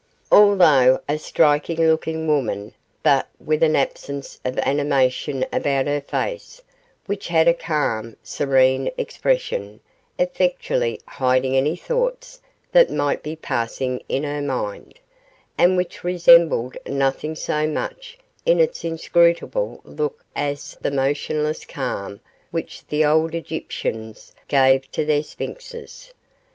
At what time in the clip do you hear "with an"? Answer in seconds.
3.39-3.75